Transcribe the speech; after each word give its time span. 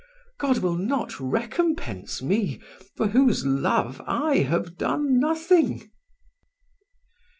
God 0.39 0.57
will 0.63 0.77
not 0.77 1.19
recompense 1.19 2.23
me, 2.23 2.59
for 2.95 3.09
whose 3.09 3.45
love 3.45 4.01
I 4.07 4.37
have 4.37 4.75
done 4.75 5.19
nothing. 5.19 5.91